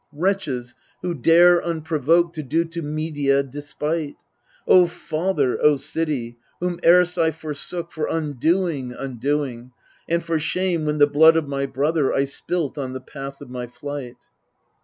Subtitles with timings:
[0.11, 0.73] Wretches,
[1.03, 4.15] who dare unprovoked to do to Medea de spite!
[4.67, 9.73] O father, O city, whom erst I forsook, for undoing, un doing,.
[10.09, 13.51] And for shame, when the blood of my brother I spilt on the path of
[13.51, 14.17] my flight